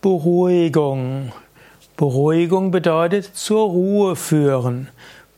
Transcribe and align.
Beruhigung. 0.00 1.32
Beruhigung 1.96 2.70
bedeutet 2.70 3.24
zur 3.34 3.68
Ruhe 3.68 4.14
führen. 4.14 4.90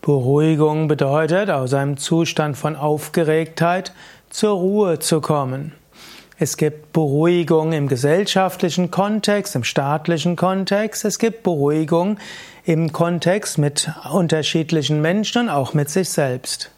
Beruhigung 0.03 0.87
bedeutet 0.87 1.49
aus 1.49 1.73
einem 1.73 1.97
Zustand 1.97 2.59
von 2.59 2.77
Aufgeregtheit 2.77 3.95
zur 4.29 4.59
Ruhe 4.59 4.99
zu 4.99 5.23
kommen. 5.23 5.73
Es 6.39 6.59
gibt 6.59 6.93
Beruhigung 6.93 7.73
im 7.73 7.89
gesellschaftlichen 7.89 8.91
Kontext, 8.91 9.57
im 9.57 9.65
staatlichen 9.65 10.37
Kontext. 10.37 11.07
Es 11.07 11.19
gibt 11.19 11.43
Beruhigung 11.43 12.19
im 12.67 12.93
Kontext 12.93 13.57
mit 13.57 13.91
unterschiedlichen 14.13 15.01
Menschen 15.01 15.45
und 15.45 15.49
auch 15.49 15.73
mit 15.73 15.89
sich 15.89 16.11
selbst. 16.11 16.71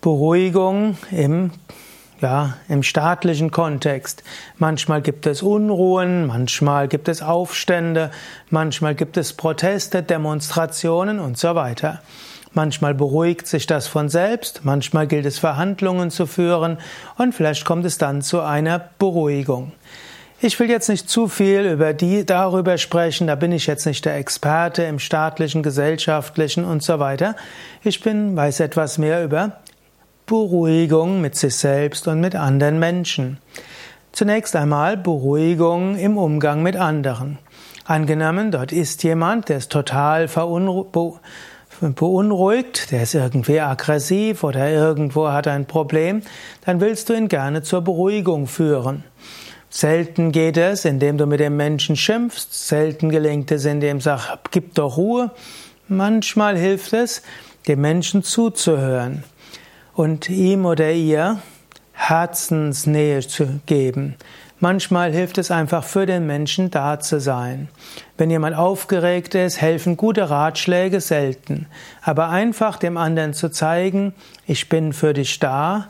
Beruhigung 0.00 0.98
im 1.12 1.52
ja, 2.20 2.54
im 2.68 2.82
staatlichen 2.82 3.50
Kontext. 3.50 4.22
Manchmal 4.58 5.02
gibt 5.02 5.26
es 5.26 5.42
Unruhen, 5.42 6.26
manchmal 6.26 6.88
gibt 6.88 7.08
es 7.08 7.22
Aufstände, 7.22 8.10
manchmal 8.50 8.94
gibt 8.94 9.16
es 9.16 9.32
Proteste, 9.32 10.02
Demonstrationen 10.02 11.18
und 11.18 11.38
so 11.38 11.54
weiter. 11.54 12.00
Manchmal 12.52 12.94
beruhigt 12.94 13.48
sich 13.48 13.66
das 13.66 13.88
von 13.88 14.08
selbst, 14.08 14.60
manchmal 14.64 15.08
gilt 15.08 15.26
es 15.26 15.40
Verhandlungen 15.40 16.10
zu 16.10 16.26
führen 16.26 16.78
und 17.18 17.34
vielleicht 17.34 17.64
kommt 17.64 17.84
es 17.84 17.98
dann 17.98 18.22
zu 18.22 18.40
einer 18.40 18.78
Beruhigung. 18.98 19.72
Ich 20.40 20.60
will 20.60 20.68
jetzt 20.68 20.88
nicht 20.88 21.08
zu 21.08 21.26
viel 21.26 21.62
über 21.62 21.94
die, 21.94 22.24
darüber 22.24 22.78
sprechen, 22.78 23.26
da 23.26 23.34
bin 23.34 23.50
ich 23.50 23.66
jetzt 23.66 23.86
nicht 23.86 24.04
der 24.04 24.16
Experte 24.16 24.82
im 24.84 24.98
staatlichen, 24.98 25.62
gesellschaftlichen 25.62 26.64
und 26.64 26.82
so 26.82 26.98
weiter. 26.98 27.34
Ich 27.82 28.02
bin, 28.02 28.36
weiß 28.36 28.60
etwas 28.60 28.98
mehr 28.98 29.24
über 29.24 29.58
Beruhigung 30.26 31.20
mit 31.20 31.36
sich 31.36 31.54
selbst 31.54 32.08
und 32.08 32.18
mit 32.18 32.34
anderen 32.34 32.78
Menschen. 32.78 33.36
Zunächst 34.12 34.56
einmal 34.56 34.96
Beruhigung 34.96 35.98
im 35.98 36.16
Umgang 36.16 36.62
mit 36.62 36.76
anderen. 36.76 37.38
Angenommen, 37.84 38.50
dort 38.50 38.72
ist 38.72 39.02
jemand, 39.02 39.50
der 39.50 39.58
ist 39.58 39.70
total 39.70 40.26
beunruhigt, 41.80 42.90
der 42.90 43.02
ist 43.02 43.14
irgendwie 43.14 43.60
aggressiv 43.60 44.44
oder 44.44 44.70
irgendwo 44.70 45.28
hat 45.28 45.46
ein 45.46 45.66
Problem, 45.66 46.22
dann 46.64 46.80
willst 46.80 47.10
du 47.10 47.12
ihn 47.12 47.28
gerne 47.28 47.62
zur 47.62 47.82
Beruhigung 47.82 48.46
führen. 48.46 49.04
Selten 49.68 50.32
geht 50.32 50.56
es, 50.56 50.86
indem 50.86 51.18
du 51.18 51.26
mit 51.26 51.40
dem 51.40 51.58
Menschen 51.58 51.96
schimpfst, 51.96 52.66
selten 52.66 53.10
gelingt 53.10 53.50
es, 53.50 53.66
indem 53.66 53.98
du 53.98 54.04
sagst, 54.04 54.30
gib 54.52 54.74
doch 54.74 54.96
Ruhe. 54.96 55.32
Manchmal 55.86 56.56
hilft 56.56 56.94
es, 56.94 57.20
dem 57.68 57.82
Menschen 57.82 58.22
zuzuhören 58.22 59.22
und 59.94 60.28
ihm 60.28 60.66
oder 60.66 60.92
ihr 60.92 61.38
Herzensnähe 61.92 63.20
zu 63.20 63.60
geben. 63.66 64.16
Manchmal 64.60 65.12
hilft 65.12 65.38
es 65.38 65.50
einfach 65.50 65.84
für 65.84 66.06
den 66.06 66.26
Menschen 66.26 66.70
da 66.70 66.98
zu 66.98 67.20
sein. 67.20 67.68
Wenn 68.16 68.30
jemand 68.30 68.56
aufgeregt 68.56 69.34
ist, 69.34 69.60
helfen 69.60 69.96
gute 69.96 70.30
Ratschläge 70.30 71.00
selten. 71.00 71.66
Aber 72.02 72.30
einfach 72.30 72.78
dem 72.78 72.96
anderen 72.96 73.34
zu 73.34 73.50
zeigen, 73.50 74.14
ich 74.46 74.68
bin 74.68 74.92
für 74.92 75.12
dich 75.12 75.38
da, 75.38 75.88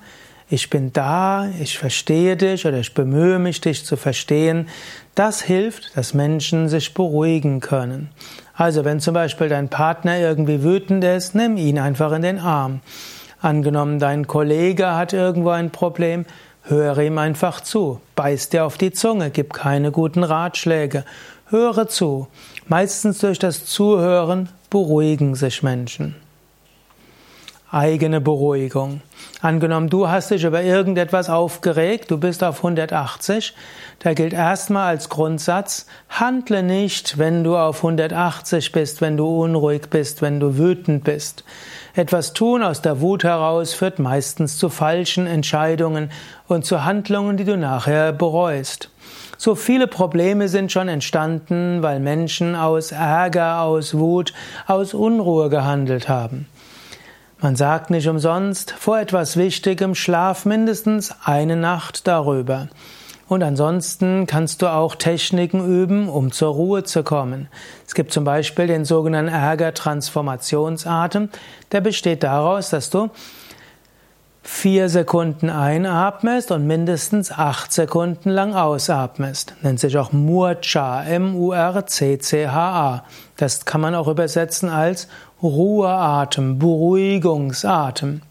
ich 0.50 0.70
bin 0.70 0.92
da, 0.92 1.48
ich 1.61 1.78
verstehe 1.78 2.36
dich 2.36 2.66
oder 2.66 2.78
ich 2.78 2.94
bemühe 2.94 3.39
mich, 3.39 3.61
dich 3.61 3.84
zu 3.84 3.96
verstehen, 3.96 4.68
das 5.14 5.41
hilft, 5.41 5.96
dass 5.96 6.12
Menschen 6.12 6.68
sich 6.68 6.94
beruhigen 6.94 7.61
können. 7.61 8.11
Also 8.55 8.84
wenn 8.84 9.00
zum 9.00 9.14
Beispiel 9.14 9.48
dein 9.48 9.68
Partner 9.68 10.18
irgendwie 10.18 10.62
wütend 10.62 11.05
ist, 11.05 11.34
nimm 11.34 11.56
ihn 11.56 11.78
einfach 11.78 12.12
in 12.12 12.22
den 12.22 12.39
Arm. 12.39 12.80
Angenommen, 13.44 13.98
dein 13.98 14.26
Kollege 14.26 14.94
hat 14.94 15.12
irgendwo 15.12 15.50
ein 15.50 15.68
Problem, 15.70 16.24
höre 16.62 16.96
ihm 17.00 17.18
einfach 17.18 17.60
zu, 17.60 18.00
beiß 18.16 18.48
dir 18.48 18.64
auf 18.64 18.78
die 18.78 18.90
Zunge, 18.90 19.28
gib 19.28 19.52
keine 19.52 19.92
guten 19.92 20.24
Ratschläge, 20.24 21.04
höre 21.50 21.86
zu. 21.86 22.26
Meistens 22.68 23.18
durch 23.18 23.38
das 23.38 23.66
Zuhören 23.66 24.48
beruhigen 24.70 25.34
sich 25.34 25.62
Menschen 25.62 26.16
eigene 27.74 28.20
Beruhigung. 28.20 29.02
Angenommen, 29.40 29.89
du 29.89 30.08
hast 30.08 30.30
dich 30.30 30.45
über 30.45 30.62
irgendetwas 30.62 31.29
aufgeregt, 31.29 32.11
du 32.11 32.18
bist 32.18 32.45
auf 32.45 32.58
180, 32.58 33.55
da 33.98 34.14
gilt 34.14 34.33
erstmal 34.33 34.89
als 34.89 35.08
Grundsatz, 35.08 35.86
handle 36.08 36.63
nicht, 36.63 37.18
wenn 37.18 37.42
du 37.42 37.57
auf 37.57 37.79
180 37.79 38.73
bist, 38.73 39.01
wenn 39.01 39.17
du 39.17 39.27
unruhig 39.27 39.89
bist, 39.90 40.23
wenn 40.23 40.40
du 40.40 40.57
wütend 40.57 41.05
bist. 41.05 41.45
Etwas 41.95 42.33
tun 42.33 42.63
aus 42.63 42.80
der 42.80 43.01
Wut 43.01 43.24
heraus 43.24 43.74
führt 43.74 43.98
meistens 43.98 44.57
zu 44.57 44.68
falschen 44.68 45.27
Entscheidungen 45.27 46.11
und 46.46 46.64
zu 46.64 46.84
Handlungen, 46.84 47.36
die 47.36 47.45
du 47.45 47.57
nachher 47.57 48.13
bereust. 48.13 48.90
So 49.36 49.55
viele 49.55 49.86
Probleme 49.86 50.48
sind 50.48 50.73
schon 50.73 50.89
entstanden, 50.89 51.83
weil 51.83 52.01
Menschen 52.01 52.55
aus 52.55 52.92
Ärger, 52.92 53.61
aus 53.61 53.98
Wut, 53.98 54.33
aus 54.67 54.95
Unruhe 54.95 55.51
gehandelt 55.51 56.08
haben. 56.08 56.48
Man 57.44 57.55
sagt 57.56 57.90
nicht 57.90 58.08
umsonst, 58.08 58.70
vor 58.70 58.98
etwas 58.98 59.36
Wichtigem 59.36 59.94
schlaf 59.94 60.46
mindestens 60.46 61.14
eine 61.24 61.56
Nacht 61.56 62.06
darüber. 62.06 62.68
Und 63.28 63.42
ansonsten 63.42 64.27
kannst 64.27 64.62
du 64.62 64.68
auch 64.68 64.94
Techniken 64.94 65.62
üben, 65.62 66.08
um 66.08 66.33
zur 66.33 66.54
Ruhe 66.54 66.84
zu 66.84 67.02
kommen. 67.02 67.48
Es 67.86 67.94
gibt 67.94 68.14
zum 68.14 68.24
Beispiel 68.24 68.66
den 68.66 68.86
sogenannten 68.86 69.30
Ärger-Transformationsatem. 69.30 71.28
Der 71.70 71.83
besteht 71.83 72.22
daraus, 72.22 72.70
dass 72.70 72.88
du 72.88 73.10
vier 74.42 74.88
Sekunden 74.88 75.50
einatmest 75.50 76.50
und 76.50 76.66
mindestens 76.66 77.30
acht 77.30 77.74
Sekunden 77.74 78.30
lang 78.30 78.54
ausatmest. 78.54 79.52
Nennt 79.60 79.80
sich 79.80 79.98
auch 79.98 80.12
Murcha, 80.12 81.02
M-U-R-C-C-H-A. 81.02 83.04
Das 83.36 83.66
kann 83.66 83.83
man 83.83 83.94
auch 83.94 84.08
übersetzen 84.08 84.70
als 84.70 85.08
Ruheatem, 85.44 86.58
Beruhigungsatem. 86.58 88.22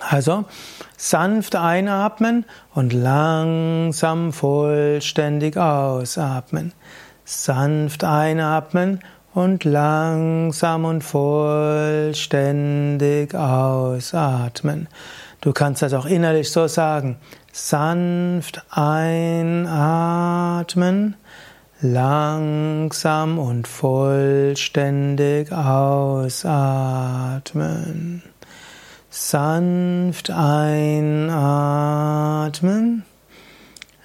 Also 0.00 0.44
sanft 0.96 1.56
einatmen 1.56 2.44
und 2.74 2.92
langsam 2.92 4.32
vollständig 4.32 5.56
ausatmen. 5.56 6.72
Sanft 7.24 8.04
einatmen 8.04 9.00
und 9.34 9.64
langsam 9.64 10.84
und 10.84 11.02
vollständig 11.02 13.34
ausatmen. 13.34 14.86
Du 15.40 15.52
kannst 15.52 15.82
das 15.82 15.94
auch 15.94 16.06
innerlich 16.06 16.52
so 16.52 16.68
sagen. 16.68 17.16
Sanft 17.52 18.62
einatmen, 18.70 19.56
langsam 21.82 23.38
und 23.40 23.66
vollständig 23.66 25.50
ausatmen. 25.52 26.32
Sanft 29.10 30.30
einatmen, 30.30 31.44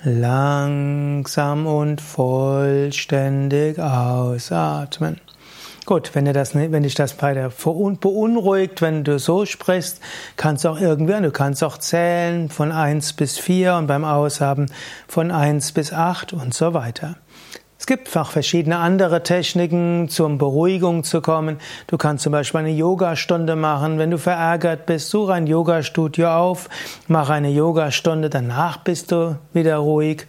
langsam 0.04 1.68
und 1.68 2.02
vollständig 2.02 3.80
ausatmen. 3.80 5.22
Gut, 5.86 6.16
wenn, 6.16 6.26
dir 6.26 6.34
das, 6.34 6.54
wenn 6.56 6.84
dich 6.84 6.96
das 6.96 7.14
bei 7.14 7.34
der 7.34 7.50
beunruhigt, 7.50 8.82
wenn 8.82 9.06
du 9.06 9.20
so 9.20 9.46
sprichst, 9.46 10.02
kannst 10.36 10.66
du 10.66 10.70
auch 10.70 10.82
irgendwie, 10.82 11.22
du 11.22 11.32
kannst 11.32 11.64
auch 11.64 11.78
zählen 11.78 12.50
von 12.50 12.74
eins 12.74 13.14
bis 13.14 13.38
vier 13.38 13.76
und 13.76 13.88
beim 13.88 14.04
Aushaben 14.04 14.66
von 15.08 15.32
eins 15.32 15.72
bis 15.72 15.94
acht 15.94 16.34
und 16.34 16.54
so 16.54 16.74
weiter. 16.74 17.16
Es 17.80 17.86
gibt 17.86 18.16
auch 18.18 18.32
verschiedene 18.32 18.78
andere 18.78 19.22
Techniken, 19.24 20.10
zum 20.10 20.38
Beruhigung 20.38 21.04
zu 21.04 21.22
kommen. 21.22 21.58
Du 21.86 21.98
kannst 21.98 22.24
zum 22.24 22.32
Beispiel 22.32 22.62
eine 22.62 22.72
Yogastunde 22.72 23.56
machen. 23.56 24.00
Wenn 24.00 24.12
du 24.12 24.18
verärgert 24.18 24.86
bist, 24.88 25.10
suche 25.10 25.34
ein 25.34 25.48
Yogastudio 25.48 26.30
auf, 26.30 26.70
mach 27.08 27.30
eine 27.30 27.50
Yogastunde, 27.50 28.30
danach 28.30 28.78
bist 28.78 29.12
du 29.12 29.38
wieder 29.54 29.78
ruhig. 29.78 30.26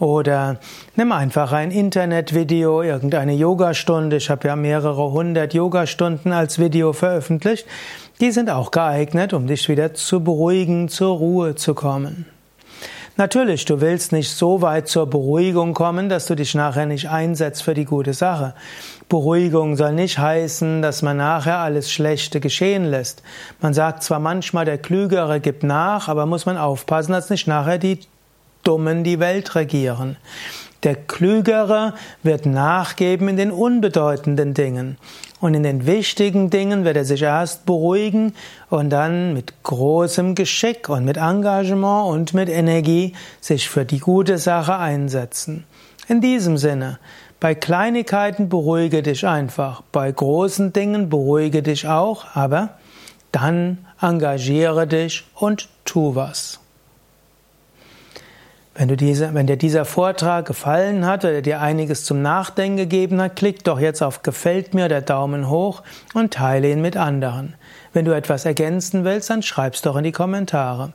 Oder 0.00 0.58
nimm 0.94 1.10
einfach 1.10 1.52
ein 1.52 1.70
Internetvideo, 1.70 2.82
irgendeine 2.82 3.32
Yogastunde. 3.32 4.16
Ich 4.16 4.30
habe 4.30 4.46
ja 4.46 4.54
mehrere 4.54 5.10
hundert 5.10 5.54
Yogastunden 5.54 6.32
als 6.32 6.58
Video 6.58 6.92
veröffentlicht. 6.92 7.66
Die 8.20 8.30
sind 8.30 8.50
auch 8.50 8.70
geeignet, 8.70 9.32
um 9.32 9.46
dich 9.46 9.68
wieder 9.68 9.94
zu 9.94 10.22
beruhigen, 10.22 10.88
zur 10.88 11.16
Ruhe 11.16 11.54
zu 11.54 11.74
kommen. 11.74 12.26
Natürlich, 13.20 13.64
du 13.64 13.80
willst 13.80 14.12
nicht 14.12 14.30
so 14.30 14.62
weit 14.62 14.86
zur 14.86 15.10
Beruhigung 15.10 15.74
kommen, 15.74 16.08
dass 16.08 16.26
du 16.26 16.36
dich 16.36 16.54
nachher 16.54 16.86
nicht 16.86 17.10
einsetzt 17.10 17.64
für 17.64 17.74
die 17.74 17.84
gute 17.84 18.14
Sache. 18.14 18.54
Beruhigung 19.08 19.74
soll 19.74 19.92
nicht 19.92 20.20
heißen, 20.20 20.82
dass 20.82 21.02
man 21.02 21.16
nachher 21.16 21.58
alles 21.58 21.90
Schlechte 21.90 22.38
geschehen 22.38 22.84
lässt. 22.84 23.24
Man 23.60 23.74
sagt 23.74 24.04
zwar 24.04 24.20
manchmal, 24.20 24.66
der 24.66 24.78
Klügere 24.78 25.40
gibt 25.40 25.64
nach, 25.64 26.06
aber 26.06 26.26
muss 26.26 26.46
man 26.46 26.56
aufpassen, 26.56 27.10
dass 27.10 27.28
nicht 27.28 27.48
nachher 27.48 27.78
die 27.78 27.98
Dummen 28.68 29.02
die 29.02 29.18
Welt 29.18 29.54
regieren. 29.54 30.18
Der 30.82 30.94
Klügere 30.94 31.94
wird 32.22 32.44
nachgeben 32.44 33.28
in 33.28 33.38
den 33.38 33.50
unbedeutenden 33.50 34.52
Dingen. 34.52 34.98
Und 35.40 35.54
in 35.54 35.62
den 35.62 35.86
wichtigen 35.86 36.50
Dingen 36.50 36.84
wird 36.84 36.98
er 36.98 37.06
sich 37.06 37.22
erst 37.22 37.64
beruhigen 37.64 38.34
und 38.68 38.90
dann 38.90 39.32
mit 39.32 39.54
großem 39.62 40.34
Geschick 40.34 40.90
und 40.90 41.06
mit 41.06 41.16
Engagement 41.16 42.10
und 42.10 42.34
mit 42.34 42.50
Energie 42.50 43.14
sich 43.40 43.70
für 43.70 43.86
die 43.86 44.00
gute 44.00 44.36
Sache 44.36 44.76
einsetzen. 44.76 45.64
In 46.06 46.20
diesem 46.20 46.58
Sinne, 46.58 46.98
bei 47.40 47.54
Kleinigkeiten 47.54 48.50
beruhige 48.50 49.02
dich 49.02 49.26
einfach, 49.26 49.80
bei 49.92 50.12
großen 50.12 50.74
Dingen 50.74 51.08
beruhige 51.08 51.62
dich 51.62 51.88
auch, 51.88 52.26
aber 52.34 52.74
dann 53.32 53.78
engagiere 53.98 54.86
dich 54.86 55.24
und 55.34 55.70
tu 55.86 56.14
was. 56.14 56.60
Wenn, 58.78 58.86
du 58.86 58.96
diese, 58.96 59.34
wenn 59.34 59.48
dir 59.48 59.56
dieser 59.56 59.84
Vortrag 59.84 60.46
gefallen 60.46 61.04
hat 61.04 61.24
oder 61.24 61.42
dir 61.42 61.60
einiges 61.60 62.04
zum 62.04 62.22
Nachdenken 62.22 62.76
gegeben 62.76 63.20
hat, 63.20 63.34
klick 63.34 63.64
doch 63.64 63.80
jetzt 63.80 64.02
auf 64.02 64.22
Gefällt 64.22 64.72
mir 64.72 64.84
oder 64.84 65.00
Daumen 65.00 65.50
hoch 65.50 65.82
und 66.14 66.32
teile 66.32 66.70
ihn 66.70 66.80
mit 66.80 66.96
anderen. 66.96 67.56
Wenn 67.92 68.04
du 68.04 68.14
etwas 68.14 68.44
ergänzen 68.44 69.04
willst, 69.04 69.30
dann 69.30 69.42
schreib's 69.42 69.82
doch 69.82 69.96
in 69.96 70.04
die 70.04 70.12
Kommentare. 70.12 70.92